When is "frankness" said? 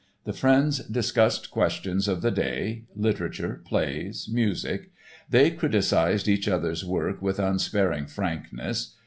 8.07-8.95